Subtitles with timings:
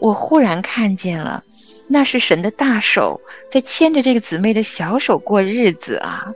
[0.00, 1.42] 我忽然看见了，
[1.86, 3.20] 那是神的大手
[3.50, 6.32] 在牵着这个姊妹的小手过日子啊。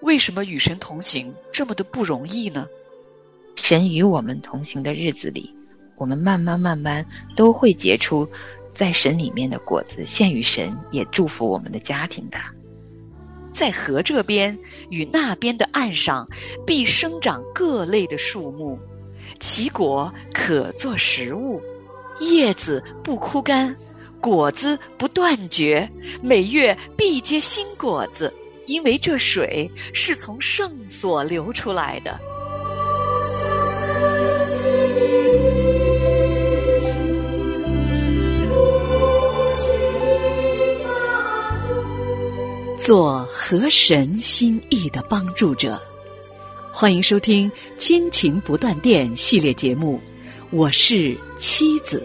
[0.00, 2.66] 为什么与神同行这么的不容易呢？
[3.56, 5.52] 神与我们同行的日子里，
[5.96, 8.28] 我们慢慢慢慢都会结出
[8.72, 12.38] 在神里面的果子，献与神，也祝福我们的家庭的。
[13.52, 14.56] 在河这边
[14.90, 16.28] 与那边的岸上，
[16.64, 18.78] 必生长各类的树木，
[19.40, 21.60] 其果可作食物，
[22.20, 23.74] 叶子不枯干，
[24.20, 25.88] 果子不断绝，
[26.20, 28.32] 每月必结新果子，
[28.66, 32.18] 因为这水是从圣所流出来的。
[42.78, 45.78] 做河神心意的帮助者，
[46.72, 50.00] 欢迎收听《亲情不断电》系列节目。
[50.50, 52.02] 我是妻子。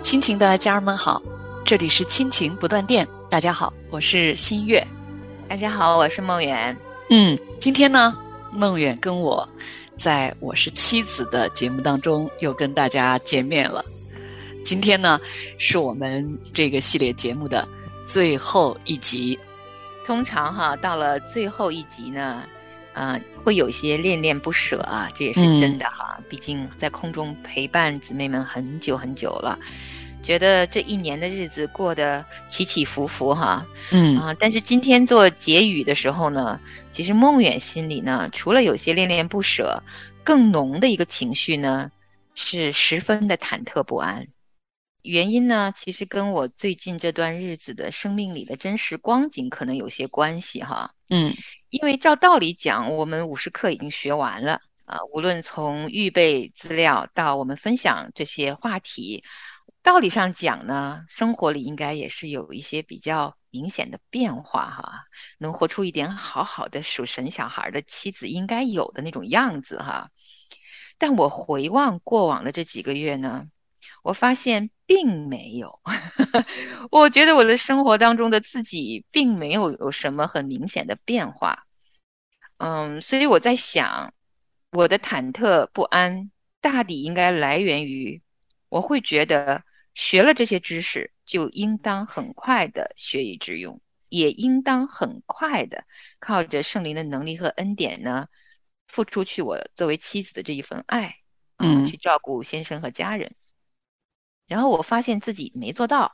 [0.00, 1.22] 亲情的家人们好，
[1.66, 3.06] 这里是亲情不断电。
[3.28, 4.82] 大家好，我是新月。
[5.46, 6.74] 大家好，我是梦远。
[7.10, 8.16] 嗯，今天呢，
[8.54, 9.46] 梦远跟我
[9.98, 13.84] 在我是妻子的节目当中又跟大家见面了。
[14.68, 15.18] 今天呢，
[15.56, 17.66] 是我们这个系列节目的
[18.04, 19.38] 最后一集。
[20.04, 22.44] 通常哈，到了最后一集呢，
[22.92, 26.20] 啊，会有些恋恋不舍啊，这也是真的哈。
[26.28, 29.58] 毕竟在空中陪伴姊妹们很久很久了。
[30.22, 36.60] 觉得这一年的日子过得起起伏伏哈，嗯啊，但是今天做结语的时候呢，
[36.92, 39.82] 其实梦远心里呢，除了有些恋恋不舍，
[40.22, 41.90] 更浓的一个情绪呢，
[42.34, 44.26] 是十分的忐忑不安。
[45.02, 51.34] 原因呢，其实跟我最近这段日子的生命里的真实光景可能有些关系哈，嗯，
[51.70, 59.24] 因为照道理讲，我们五十课已经学完了啊，无论从预备资料到我们分享这些话题。
[59.80, 65.04] 道理上讲呢，生活里应该也是有一些比较明显的变化哈，
[65.38, 70.10] 能活出一点好好的属神小孩的妻子应该有的那种样子哈。
[70.98, 73.46] 但我回望过往的这几个月呢，
[74.08, 75.80] 我发现并没有。
[76.90, 81.66] 我觉得我的生活当中的自己并没有有什么很明显的变化。
[82.56, 84.14] 嗯，所以我在想，
[84.72, 86.30] 我的忐忑不安
[86.62, 88.22] 大抵应该来源于，
[88.68, 89.62] 我会觉得。
[89.94, 95.82] 学了这些知识，就应当很快的学以致用，也应当很快的
[96.20, 98.28] 靠着圣灵的能力和恩典呢，
[98.86, 101.16] 付出去我作为妻子的这一份爱，
[101.56, 103.34] 嗯，去照顾先生和家人。
[104.48, 106.10] 然后我发现自己没做到，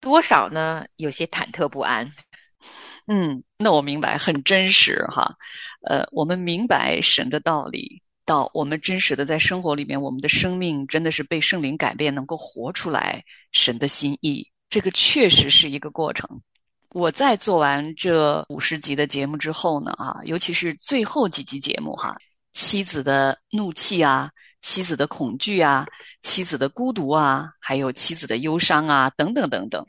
[0.00, 0.86] 多少呢？
[0.96, 2.10] 有些忐忑不安。
[3.06, 5.32] 嗯，那我明白，很真实哈。
[5.86, 8.02] 呃，我们明白神的道理。
[8.24, 14.46] 到我们真实的在生活里面，我们的生命真的是被圣灵改变，能够活出来神的心意。
[14.68, 16.28] 这个确实是一个过程。
[16.90, 22.18] 我在做完这五十集的节目之后呢，啊，尤其是最后几集节目哈，
[22.52, 24.30] 妻子的怒气啊，
[24.68, 25.86] 妻子的恐惧啊，
[26.20, 29.82] 妻子的孤独啊，还有妻子的忧伤啊，等等等等。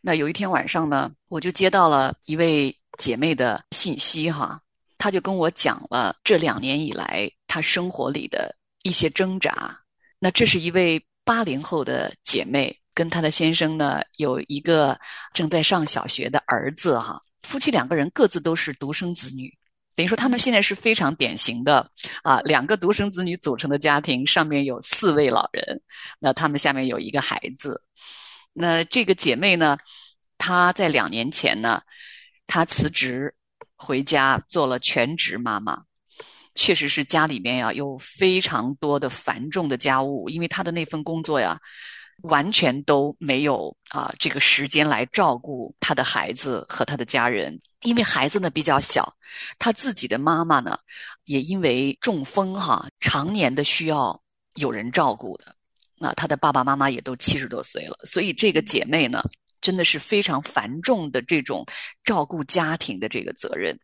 [0.00, 4.60] 那有一天晚上呢，我就接到了一位姐妹的信息哈。
[4.98, 8.54] 她就跟我讲了这两年以来她生活里的
[8.84, 9.76] 一些挣扎。
[10.20, 14.96] 那这是一位八零后的姐妹，跟她的先生呢有一个
[15.34, 17.20] 正在上小学的儿子哈。
[17.42, 19.52] 夫妻两个人各自都是独生子女，
[19.94, 21.90] 等于说他们现在是非常典型的
[22.22, 25.80] 啊，两个独生子女组成的家庭，上面有四位老人，
[26.18, 27.82] 那他们下面有一个孩子。
[28.52, 29.76] 那这个姐妹呢，
[30.38, 31.82] 她在两年前呢，
[32.46, 33.34] 她辞职。
[33.82, 35.82] 回家做了全职妈妈，
[36.54, 41.58] 确实是家里面呀有非常多的繁重的家务，因为她的那份工作呀，
[42.24, 47.58] 完全都没有啊这个时间来照顾她的孩子和她的家人。
[47.82, 49.12] 因为孩子呢比较小，
[49.58, 50.78] 她自己的妈妈呢
[51.24, 54.20] 也因为中风哈，常年的需要
[54.54, 55.54] 有人照顾的。
[55.98, 59.22] 那她的爸爸妈妈也都七十多岁了，所以这个姐妹呢。
[59.62, 61.62] 真的是非常繁重的这种
[62.02, 63.78] 照顾家庭的这个责任，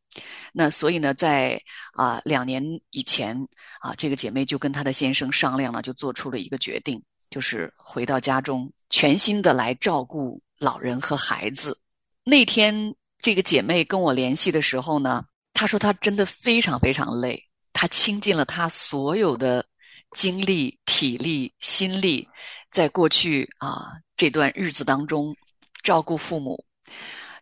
[0.50, 1.60] 那所以呢，在
[1.92, 3.36] 啊两年以前
[3.82, 11.78] 啊，这个姐妹就跟她的先生商量了，就做出了一个决定，就是回到家中，全心的来照顾老人和孩子。
[12.24, 12.94] 那天
[13.26, 17.42] 这个姐妹跟我联系的时候呢，她说她真的非常非常累，
[17.72, 19.66] 她倾尽了她所有的
[20.12, 22.28] 精力、体力、心力，
[22.70, 25.34] 在过去啊这段日子当中，
[25.82, 26.64] 照顾父母、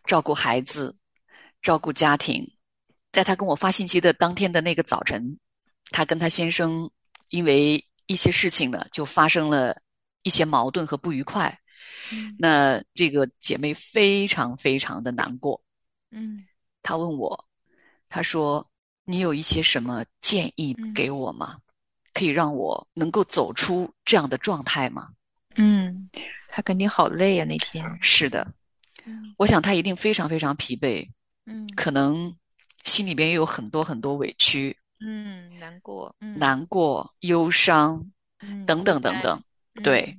[0.07, 0.95] 照顾孩子、
[1.61, 2.43] 照顾家庭，
[3.11, 5.37] 在她跟我发信息的当天的那个早晨，
[5.91, 6.89] 她跟她先生
[7.29, 9.79] 因为一些事情呢，就发生了
[10.23, 11.55] 一些矛盾和不愉快。
[12.11, 12.35] 嗯。
[12.39, 15.61] 那这个姐妹非常非常的难过，
[16.15, 16.43] 嗯
[16.81, 17.45] 他问我，
[18.09, 18.65] 他说
[19.05, 21.57] ：“你有一些什么建议嗯给我吗？
[22.13, 25.09] 可以让我能够走出这样的状态吗
[25.55, 26.09] 嗯，
[26.47, 28.47] 他肯定好累啊那天。？”是的，
[29.05, 31.07] 嗯我想他一定非常非常疲惫，
[31.45, 32.33] 嗯可能
[32.85, 37.99] 心里边也有很多很多委屈、嗯，难过，嗯难过、忧伤
[38.39, 39.37] 嗯等等等等。
[39.73, 40.17] 嗯对，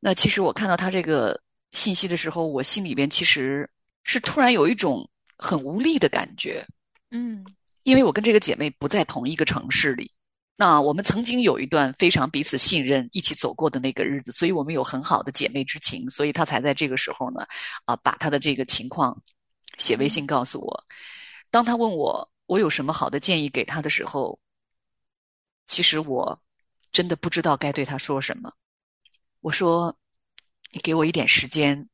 [0.00, 1.40] 那其实我看到他这个
[1.70, 3.68] 信息的时候，我心里边其实
[4.10, 5.08] 是突然有一种
[5.38, 6.66] 很无力的感觉。
[7.12, 7.44] 嗯
[7.84, 10.10] 因为我跟这个姐妹不在同一个城市里，
[10.56, 17.46] 那我们曾经有一段非常彼此信任、一起走过的那个日子，所以我们有很好的姐妹之情，所以她才在这个时候呢，
[17.84, 19.16] 啊，把她的这个情况
[19.78, 20.84] 写微信告诉我。
[21.50, 24.38] 当她问我我有什么好的建议给她的时候，
[25.66, 26.38] 其实我
[26.92, 28.52] 真的不知道该对她说什么。
[29.40, 29.96] 我说
[30.70, 31.88] ：“你给我一点时间，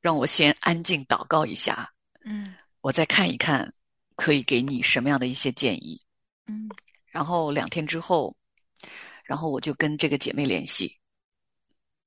[0.00, 1.90] 让我先安静祷告一下，
[2.24, 3.70] 嗯我再看一看，
[4.16, 6.00] 可以给你什么样的一些建议。
[6.46, 6.68] 嗯
[7.10, 8.34] 然后两天之后，
[9.24, 10.96] 然后我就跟这个姐妹联系，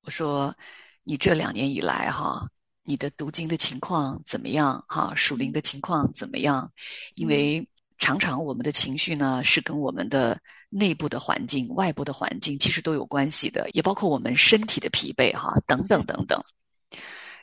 [0.01, 0.55] 我说
[1.03, 2.47] ：“你这两年以来哈，
[2.83, 4.83] 你的读经的情况怎么样？
[4.87, 6.71] 哈，属灵的情况怎么样？
[7.15, 7.67] 因为
[7.97, 16.41] 常常我们的情绪呢，是跟我们的内部的环境、外部的环境其实都有关系的，也包括我们身体的疲惫哈，等等等等。”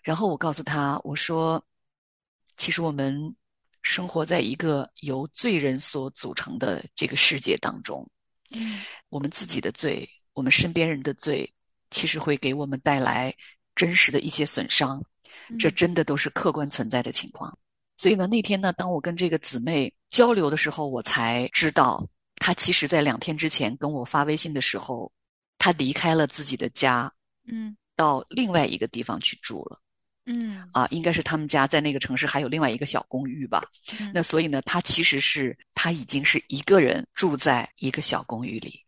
[0.02, 1.62] 然后我告诉她，我说
[2.56, 3.34] ：“其实我们
[3.82, 8.08] 生活在一个由罪人所组成的这个世界当中，
[8.54, 11.50] 嗯我们自己的罪，我们身边人的罪，
[11.90, 13.34] 其实会给我们带来
[13.74, 15.02] 真实的一些损伤，
[15.58, 17.56] 这真的都是客观存在的情况。
[17.96, 22.06] 所以呢，那天呢，当我跟这个姊妹交流的时候，我才知道，
[22.36, 25.12] 她其实在两天之前跟我发微信的时候，
[25.58, 27.12] 她离开了自己的家，
[27.46, 29.78] 嗯到另外一个地方去住了。
[30.26, 33.62] 嗯啊，应该是他们家在那个城市还有另外一个小公寓吧。
[33.98, 38.80] 嗯那所以呢，他其实是他已经是一个人住在一个小公寓里。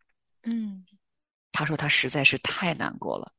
[0.43, 0.85] 嗯
[1.51, 3.31] 他说他实在是太难过了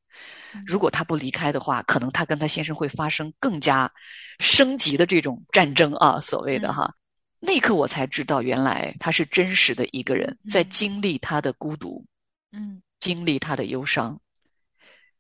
[0.55, 0.63] 嗯。
[0.67, 3.91] 如果他不离开的话，可能他跟他先生会发生更加
[4.39, 6.93] 升级的这种战争啊，所谓的哈。
[7.41, 12.05] 那一刻我才知道，原来他是真实的一个人，在嗯经历他的孤独，
[12.53, 14.19] 嗯经历他的忧伤，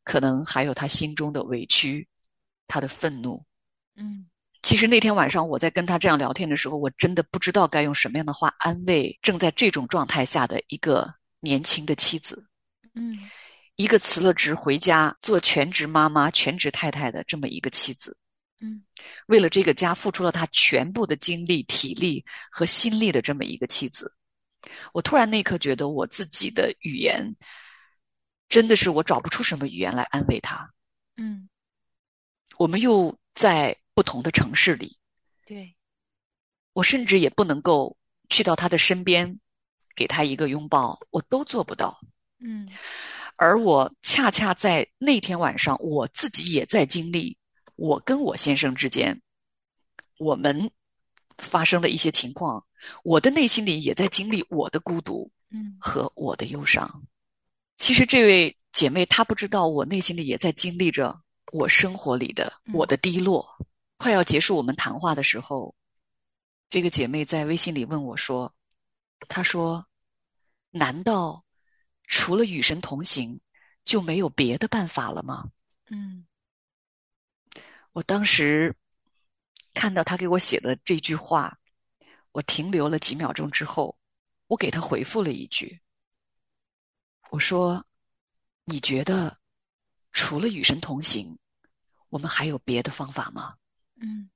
[0.04, 2.06] 可能还有他心中的委屈，
[2.66, 3.44] 他的愤怒。
[3.96, 4.26] 嗯
[4.62, 11.06] 其实那天晚上我在跟他这样聊天的时候，我真的不知道该用什么样的话安慰正在这种状态下的一个
[11.40, 12.42] 年轻的妻子，
[12.94, 13.12] 嗯
[13.76, 18.16] 一个辞了职回家做全职妈妈、全职太太的这么一个妻子，
[18.60, 18.82] 嗯
[19.26, 24.10] 为了这个家付出了他全部的精力、体力和心力的这么一个妻子。
[24.94, 27.36] 我突然那一刻觉得我自己的语言
[28.48, 30.66] 真的是我找不出什么语言来安慰她。
[31.18, 31.46] 嗯，
[32.64, 34.96] 我们又在不同的城市里，
[35.44, 35.76] 对，
[36.72, 37.94] 我甚至也不能够
[38.30, 39.38] 去到他的身边，
[39.94, 42.00] 给他一个拥抱，我都做不到。
[42.40, 42.66] 嗯
[43.36, 47.36] 而我恰恰在那天晚上，我自己也在经历，
[47.76, 49.20] 我跟我先生之间，
[50.18, 50.70] 我们
[51.36, 52.64] 发生了一些情况，
[53.02, 57.04] 我的内心里也在经历我的孤独嗯和我的忧伤。
[57.76, 61.20] 其实这位姐妹她不知道，我内心里也在经历着
[61.52, 63.46] 我生活里的嗯我的低落。
[63.96, 65.74] 快要结束我们谈话的时候，
[66.68, 68.52] 这个姐妹在微信里问我说
[69.28, 69.86] ：“她说，
[70.70, 71.44] 难道
[72.04, 73.40] 除了与神同行，
[73.84, 75.48] 就没有别的办法了吗
[75.90, 76.26] 嗯？”
[77.92, 78.74] 我当时
[79.72, 81.56] 看到她给我写的这句话，
[82.32, 83.96] 我停留了几秒钟之后，
[84.48, 85.80] 我给她回复了一句
[87.30, 87.86] ：“我说，
[88.64, 89.38] 你觉得
[90.14, 91.36] 除了与神同行，
[92.08, 93.54] 我们还有别的方法吗？”
[94.00, 94.30] 嗯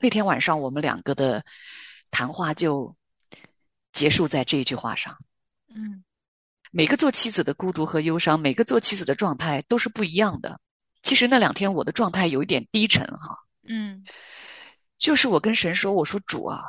[0.00, 1.42] 那天晚上，我们两个的
[2.10, 2.94] 谈话就
[3.92, 5.16] 结束在这一句话上。
[5.74, 6.04] 嗯
[6.70, 10.60] 每个做妻子的孤独和忧伤，每个做妻子的状态都是不一样的。
[11.04, 14.04] 其实那两天我的状态有一点低沉哈，嗯
[14.98, 16.64] 就是我跟神说：“我说主啊，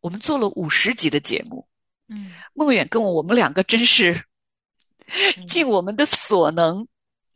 [0.00, 1.66] 我们做了五十集的节目，
[2.08, 4.24] 嗯梦远跟我，我们两个真是嗯
[5.48, 6.86] 尽我们的所能，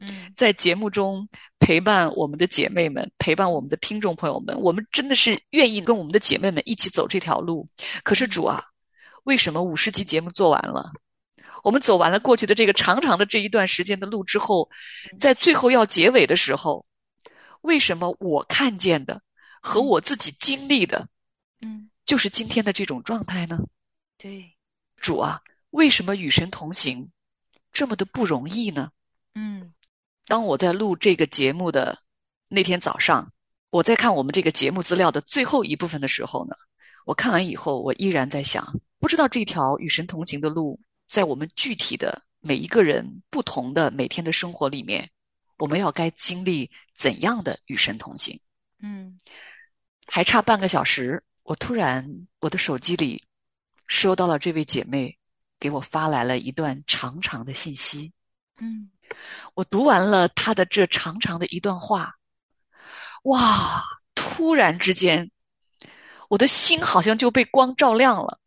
[0.01, 1.29] 嗯在节目中
[1.59, 4.59] 陪伴我们的姐妹们，陪伴我们的听众朋友们。
[4.61, 7.69] 我们真的是愿意跟我们的姐妹们一起走这条路。
[8.03, 8.63] 可是主啊，
[9.25, 10.91] 为什么五十集节目做完了，
[11.63, 14.69] 我们走完了过去的这个长长的这一段时间的路之后，
[15.19, 16.85] 在最后要结尾的时候，
[17.63, 19.21] 为什么我看见的
[19.61, 21.09] 和我自己经历的，
[21.63, 23.59] 嗯，就是今天的这种状态呢？
[24.19, 24.55] 对，
[24.97, 25.41] 主啊，
[25.71, 27.09] 为什么与神同行
[27.77, 28.91] 这么的不容易呢？
[29.35, 29.75] 嗯
[30.27, 31.99] 当我在录这个节目的
[32.49, 33.31] 那天早上，
[33.69, 36.57] 我在看我们这个节目资料的最后一部分的时候呢，
[37.05, 38.65] 我看完以后，我依然在想，
[38.99, 45.07] 不知道这条与神同行的路，在我们具体的每一个人不同的每天的生活里面，
[45.59, 48.41] 我们要该经历怎样的与神同行？
[48.81, 49.21] 嗯
[50.07, 53.23] 还差半个小时，我突然我的手机里
[53.87, 55.15] 收到了这位姐妹
[55.59, 58.13] 给我发来了一段长长的信息。
[58.61, 58.91] 嗯
[59.55, 62.13] 我读完了他的这长长的一段话，
[63.25, 63.83] 哇！
[64.15, 65.31] 突然之间，
[66.29, 68.39] 我的心好像就被光照亮了，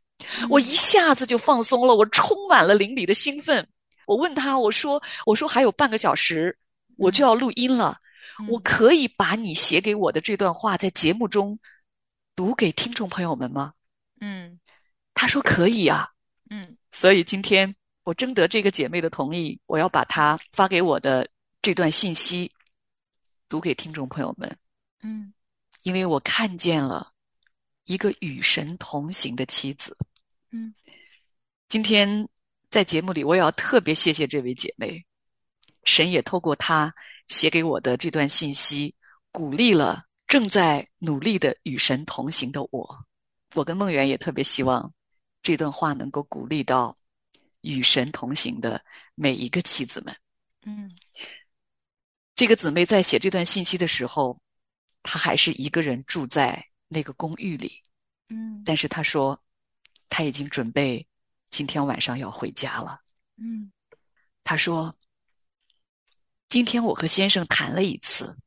[0.50, 3.68] 我一下子就放松了，我充满了灵里的兴奋。
[4.06, 6.56] 我问他，我说：“我说还有半个小时，
[6.98, 7.98] 我就要录音了，
[8.50, 11.58] 我可以把你写给我的这段话在节目中
[12.36, 13.74] 读给听众朋友们吗？”
[14.22, 14.60] 嗯
[15.14, 16.10] 他说：“可以啊。”
[16.52, 21.26] 嗯所以今天我征得这个姐妹的同意，我要把她发给我的
[21.62, 22.52] 这段信息
[23.48, 24.58] 读给听众朋友们，
[25.02, 25.34] 嗯
[25.84, 27.10] 因为我看见了
[27.86, 29.96] 一个与神同行的妻子。
[30.52, 30.76] 嗯
[31.70, 32.28] 今天
[32.70, 35.02] 在节目里，我也要特别谢谢这位姐妹，
[35.86, 36.94] 神也透过她
[37.30, 38.94] 写给我的这段信息，
[39.32, 43.06] 鼓励了正在努力的与神同行的我。
[43.56, 44.94] 我跟梦圆也特别希望
[45.42, 46.96] 这段话能够鼓励到
[47.62, 48.84] 与神同行的
[49.16, 50.16] 每一个妻子们。
[50.66, 50.92] 嗯
[52.36, 54.40] 这个姊妹在写这段信息的时候，
[55.04, 57.82] 她还是一个人住在那个公寓里，
[58.30, 59.42] 嗯但是她说，
[60.08, 61.06] 她已经准备
[61.52, 63.02] 今天晚上要回家了。
[63.36, 63.72] 嗯
[64.44, 64.96] 她说，
[66.48, 68.38] 今天我和先生谈了一次，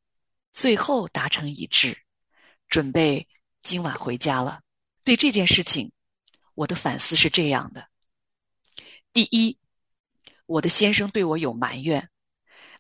[0.53, 1.97] 最后达成一致，
[2.69, 3.29] 准备
[3.63, 4.63] 今晚回家了。
[5.05, 5.93] 对这件事情，
[6.55, 7.89] 我的反思是这样的：
[9.13, 9.59] 第一，
[10.47, 12.11] 我的先生对我有埋怨，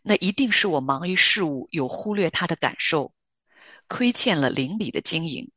[0.02, 3.14] 那一定是我忙于事务，有忽略他的感受，
[3.87, 5.50] 亏欠了邻里的经营。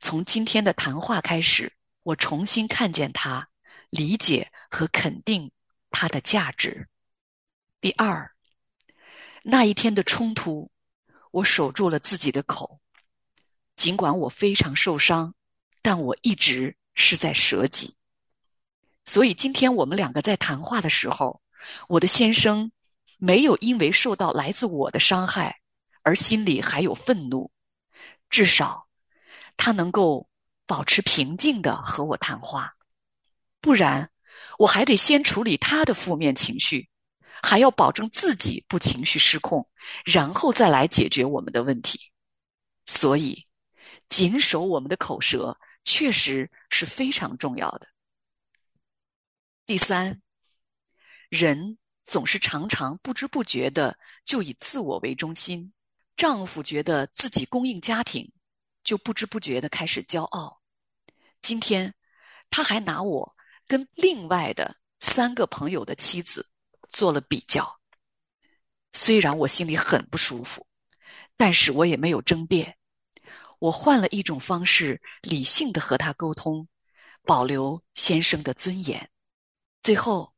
[0.00, 3.48] 从今天的谈话开始，我重新看见他，
[3.90, 5.50] 理解和肯定
[5.90, 6.88] 他的价值。
[7.80, 8.32] 第二，
[9.42, 10.70] 那一天的冲突，
[11.30, 12.80] 我守住了自己的口，
[13.76, 15.34] 尽管我非常受伤，
[15.82, 17.96] 但我一直是在舍己。
[19.04, 21.42] 所以今天我们两个在谈话的时候，
[21.88, 22.70] 我的先生
[23.18, 25.60] 没有因为受到来自我的伤害
[26.02, 27.50] 而心里还有愤怒，
[28.30, 28.86] 至少
[29.56, 30.28] 他能够
[30.66, 32.74] 保持平静的和我谈话，
[33.60, 34.10] 不然
[34.58, 36.88] 我还得先处理他的负面情绪，
[37.42, 39.68] 还要保证自己不情绪失控，
[40.04, 41.98] 然后再来解决我们的问题。
[42.86, 43.46] 所以，
[44.08, 47.86] 谨守我们的口舌确实是非常重要的。
[49.64, 50.20] 第三，
[51.28, 55.72] 人总是常常不知不觉的就以自我为中心。
[56.16, 58.28] 丈夫觉得自己供应家庭，
[58.82, 60.60] 就不知不觉的开始骄傲。
[61.40, 61.94] 今天，
[62.50, 63.36] 他还拿我
[63.68, 66.44] 跟另外的三个朋友的妻子
[66.90, 67.80] 做了比较。
[68.92, 70.66] 虽然我心里很不舒服，
[71.36, 72.76] 但是我也没有争辩。
[73.58, 76.66] 我换了一种方式，理性的和他沟通，
[77.22, 79.08] 保留先生的尊严。
[79.82, 80.34] 最后，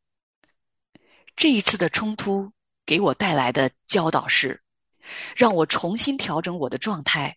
[1.35, 2.52] 这一次的冲突
[2.85, 4.62] 给我带来的教导是，
[5.37, 7.37] 让我重新调整我的状态，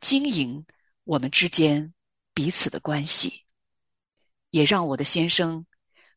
[0.00, 0.64] 经营
[1.04, 1.92] 我们之间
[2.34, 3.44] 彼此的关系，
[4.50, 5.64] 也让我的先生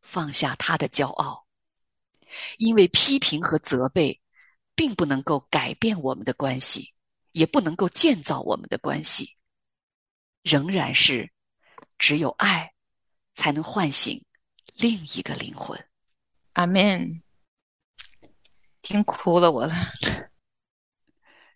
[0.01, 1.45] 放下他的骄傲，
[2.57, 4.21] 因为批评和责备
[4.75, 6.93] 并不能够改变我们的关系，
[7.35, 9.35] 也不能够建造我们的关系，
[10.41, 11.29] 仍然是
[11.97, 12.71] 只有爱
[13.33, 14.23] 才能唤醒
[14.77, 15.77] 另一个灵魂。
[16.53, 17.21] 阿门。
[18.81, 19.75] 听哭了我了。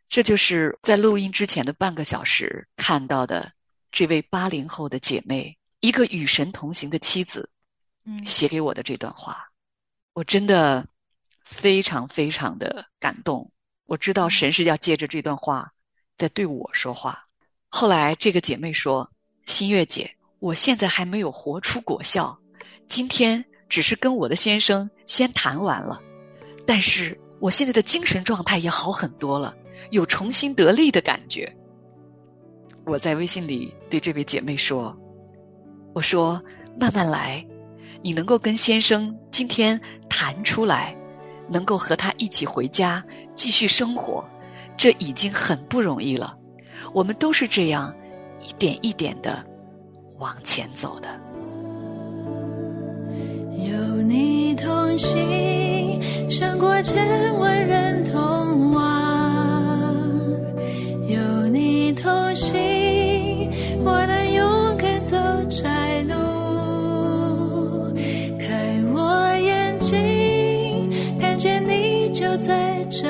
[0.09, 3.53] 这就是在录音之前的半个小时看到的
[3.89, 7.49] 这位八零后的姐妹，一个与神同行的妻子，
[8.03, 9.49] 嗯写给我的这段话，
[10.11, 10.85] 我真的
[11.45, 13.49] 非常非常的感动。
[13.89, 15.69] 我知道神是要借着这段话
[16.15, 17.25] 在对我说话。
[17.69, 19.09] 后来这个姐妹说
[19.47, 22.37] ：“新月姐，我现在还没有活出果效，
[22.87, 25.99] 今天只是跟我的先生先谈完了，
[26.67, 29.55] 但是我现在的精神状态也好很多了。”
[29.91, 31.51] 有重新得力的感觉。
[32.85, 34.95] 我在微信里对这位姐妹说
[35.95, 36.39] ：“我说
[36.77, 37.43] 慢慢来，
[38.03, 40.95] 你能够跟先生今天谈出来，
[41.47, 43.03] 能够和他一起回家
[43.39, 44.21] 继续生活，
[44.75, 46.35] 这已经很不容易了。
[46.91, 47.95] 我们都是这样
[48.41, 49.41] 一点一点的
[50.17, 51.07] 往前走的。
[53.65, 58.83] 有你同行，胜过千万人同往；
[61.07, 63.49] 有你同行，
[63.85, 65.15] 我能勇敢走
[65.49, 66.13] 窄路。
[68.37, 73.07] 开我眼睛，看见你就在这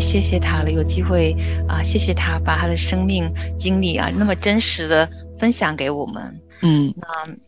[0.00, 1.36] 谢谢他了，有机会
[1.68, 5.08] 啊，谢谢他把他的生命经历啊那么真实的
[5.38, 6.40] 分享给我们。
[6.62, 7.06] 嗯那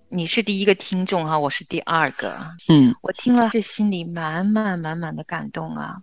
[0.08, 2.38] 你是第一个听众哈、我是第二个。
[2.68, 5.96] 嗯我听了，这心里满满满满的感动啊！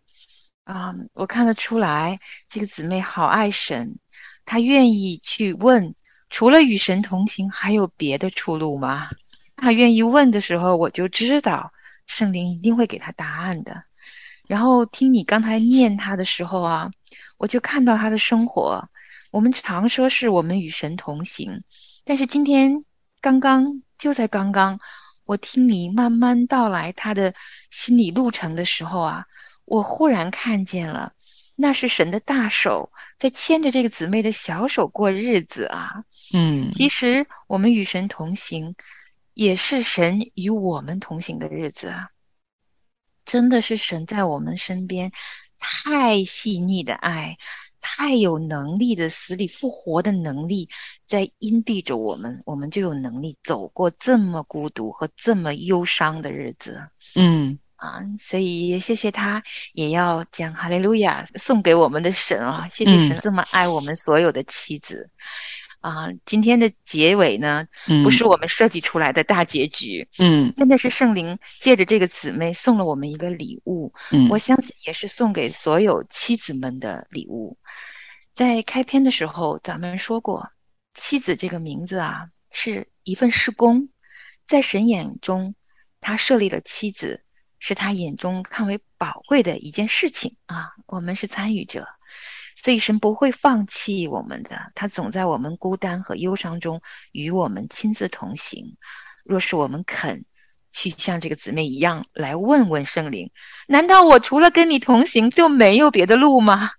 [0.63, 3.97] 啊，我看得出来，这个姊妹好爱神，
[4.45, 5.95] 她愿意去问，
[6.29, 9.07] 除了与神同行，还有别的出路吗？
[9.55, 11.71] 她愿意问的时候，我就知道
[12.05, 13.83] 圣灵一定会给她答案的。
[14.49, 16.91] 然后听你刚才念他的时候啊，
[17.38, 18.89] 我就看到他的生活，
[19.29, 21.62] 我们常说是我们与神同行，
[22.03, 22.83] 但是今天
[23.21, 24.79] 刚刚就在刚刚，
[25.23, 27.35] 我听你慢慢道来他的
[27.69, 29.25] 心理路程的时候啊，
[29.65, 31.13] 我忽然看见了，
[31.55, 36.03] 那是神的大手在牵着这个姊妹的小手过日子啊。
[36.33, 38.75] 嗯其实我们与神同行，
[39.35, 42.09] 也是神与我们同行的日子啊！
[43.29, 45.11] 真的是神在我们身边，
[45.59, 47.37] 太细腻的爱，
[47.79, 50.67] 太有能力的死里复活的能力，
[51.05, 56.81] 在荫蔽着我们，我们就有能力走过这么孤独和这么忧伤的日子
[57.13, 58.01] 嗯啊！
[58.17, 62.67] 所以也谢谢他，也要将哈利路亚送给我们的神啊！
[62.67, 65.07] 谢谢神嗯这么爱我们所有的妻子。
[65.81, 77.57] 啊，今天的结尾呢，嗯，不是我们设计出来的大结局，嗯真的是圣灵借着这个姊妹送了我们一个礼物，嗯我相信也是送给所有妻子们的礼物。
[78.33, 80.49] 在开篇的时候，咱们说过，
[80.93, 83.89] 妻子这个名字啊，是一份施工，
[84.45, 85.55] 在神眼中，
[86.01, 87.23] 他设立了妻子，
[87.57, 90.69] 是他眼中看为宝贵的一件事情啊。
[90.85, 91.87] 我们是参与者，
[92.61, 96.81] 所以神不会放弃我们的，他总在我们孤单和忧伤中
[97.13, 98.75] 与我们亲自同行。
[99.23, 100.25] 若是我们肯
[100.73, 103.31] 去像这个姊妹一样来问问圣灵，
[103.65, 106.71] 难道我除了跟你同行就没有别的路吗？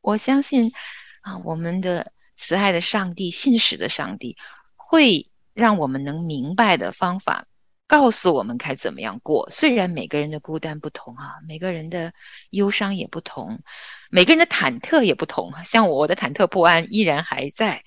[0.00, 0.72] 我相信
[1.20, 4.38] 啊，我们的慈爱的上帝、信实的上帝，
[4.74, 7.46] 会让我们能明白的方法，
[7.86, 9.50] 告诉我们该怎么样过。
[9.50, 12.12] 虽然每个人的孤单不同啊，每个人的
[12.50, 13.60] 忧伤也不同，
[14.14, 15.52] 每个人的忐忑也不同。
[15.64, 17.82] 像我的忐忑不安依然还在，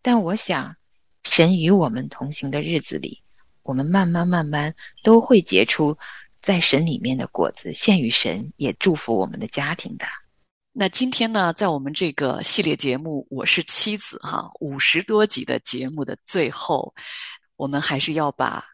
[0.00, 0.76] 但我想，
[1.24, 3.20] 神与我们同行的日子里，
[3.64, 5.98] 我们慢慢慢慢都会结出
[6.40, 10.06] 在神里面的果子，献与神，也祝福我们的家庭的。
[10.72, 16.94] 那今天呢，在我们这个系列节目《我是妻子》哈五十多集的节目的最后，
[17.56, 18.64] 我们还是要把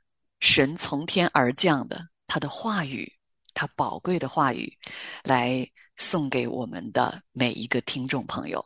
[0.40, 3.10] 神从天而降的他的话语，
[3.54, 4.76] 他宝贵的话语，
[5.24, 5.66] 来
[6.02, 8.64] 送给我们的每一个听众朋友。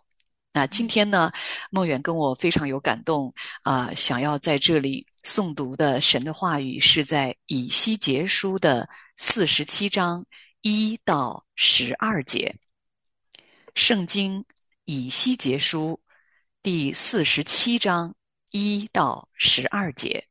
[0.54, 1.30] 那今天呢，
[1.70, 10.24] 梦远跟我非常有感动啊、想要在这里诵读的神的话语是在以西结书的四十七章
[10.62, 12.56] 一到十二节。
[13.74, 14.42] 圣经
[14.86, 16.00] 以西结书
[16.62, 18.14] 第四十七章
[18.50, 20.26] 一到十二节，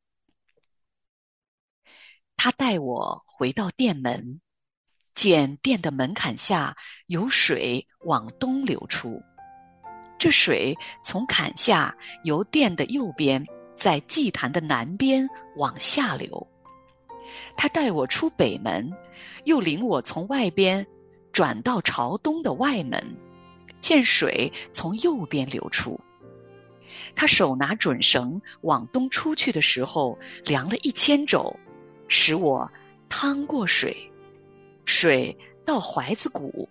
[2.36, 4.42] 他带我回到殿门，
[5.16, 6.76] 见殿的门槛下
[7.08, 9.20] 有水往东流出。
[10.18, 13.44] 这水从坎下由殿的右边，
[13.76, 16.48] 在祭坛的南边往下流。
[17.58, 18.92] 他带我出北门，
[19.46, 20.86] 又领我从外边
[21.32, 23.02] 转到朝东的外门。
[23.82, 26.00] 见水从右边流出，
[27.16, 31.56] 他手拿准绳往东出去的时候，量了一千肘，
[32.08, 32.68] 使我
[33.08, 33.96] 趟过水，
[34.86, 36.68] 水到怀子骨。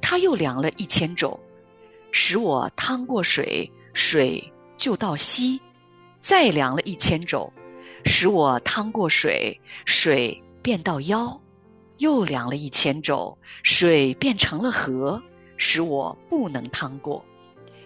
[0.00, 1.38] 他又量了一千肘，
[2.10, 5.60] 使我趟过水，水就到膝。
[6.20, 7.52] 再量了一千肘，
[8.04, 11.40] 使我趟过水，水便到腰。
[11.98, 15.22] 又量了一千肘，水变成了河。
[15.56, 17.24] 使我不能趟过，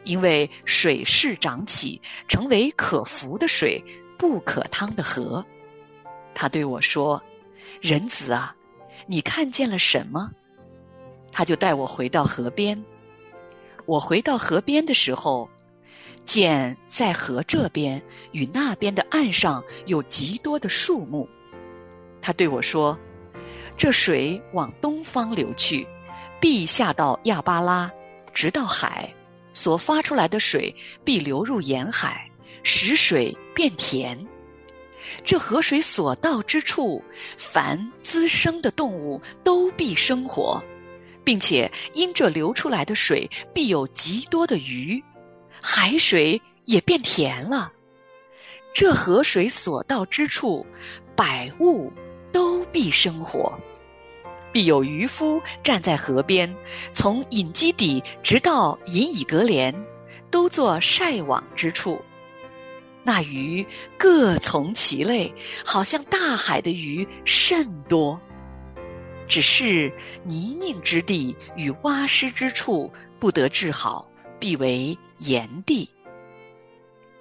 [0.05, 3.83] 因为水势涨起，成为可浮的水，
[4.17, 5.45] 不可趟的河。
[6.35, 7.23] 他对我说
[7.83, 8.57] ：“人子啊，
[9.07, 10.31] 你看见了什么？”
[11.33, 12.83] 他就带我回到河边。
[13.85, 15.49] 我回到河边的时候，
[16.25, 21.29] 见在河这边与那边的岸上有极多的树木。
[22.21, 22.99] 他对我说
[23.77, 25.87] ：“这水往东方流去。”
[26.41, 27.91] 必下到亚巴拉，
[28.35, 29.13] 直到海，
[29.55, 32.31] 所发出来的水必流入沿海，
[32.63, 34.17] 使水变甜。
[35.25, 37.03] 这河水所到之处，
[37.39, 40.63] 凡滋生的动物都必生活，
[41.25, 45.03] 并且因这流出来的水必有极多的鱼，
[45.61, 47.73] 海水也变甜了。
[48.75, 50.65] 这河水所到之处，
[51.15, 51.93] 百物
[52.31, 53.59] 都必生活。
[54.53, 56.55] 必有渔夫站在河边，
[56.93, 59.75] 从隐基底直到隐以格连，
[60.31, 62.01] 都做晒网之处。
[63.07, 63.65] 那鱼
[63.97, 65.33] 各从其类，
[65.65, 68.21] 好像大海的鱼甚多。
[69.29, 69.93] 只是
[70.25, 75.89] 泥泞之地与洼湿之处不得治好，必为炎地。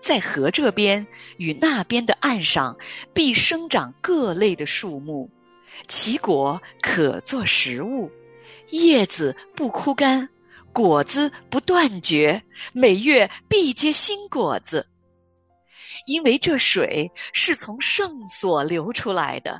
[0.02, 1.06] 在河这边
[1.38, 2.76] 与那边的岸上，
[3.14, 5.30] 必生长各类的树木。
[5.88, 8.10] 其果可做食物，
[8.70, 10.28] 叶子不枯干，
[10.74, 12.42] 果子不断绝，
[12.74, 14.88] 每月必结新果子。
[16.06, 19.60] 因为这水是从圣所流出来的，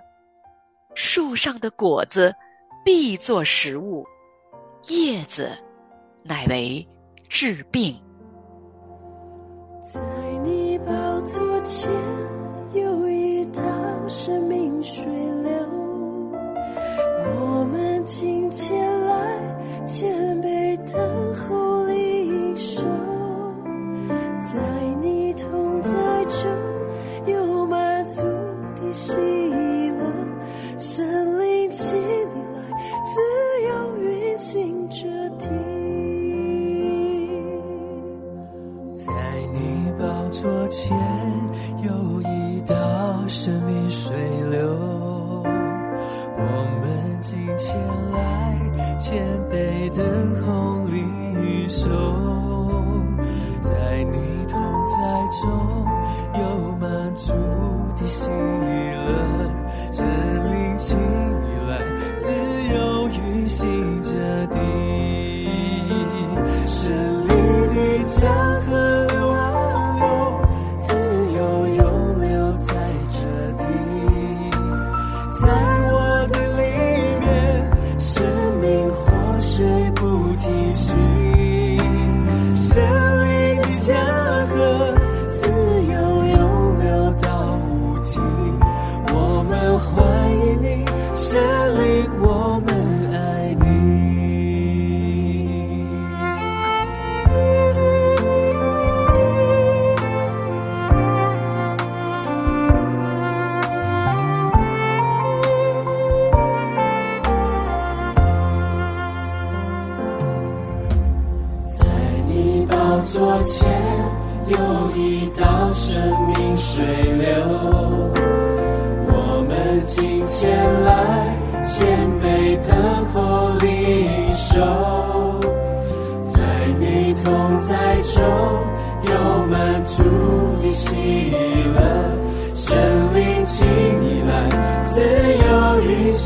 [0.94, 2.34] 树上的果子
[2.84, 4.06] 必作食物，
[4.88, 5.52] 叶子
[6.24, 6.88] 乃为
[7.28, 7.96] 治病。
[9.84, 10.00] 在
[10.44, 11.92] 你宝座前
[12.74, 13.62] 有一道
[14.08, 15.06] 生命水
[15.44, 15.52] 流，
[17.40, 22.82] 我们今天来谦卑等候领受，
[24.42, 24.85] 在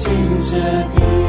[0.07, 1.28] 由运行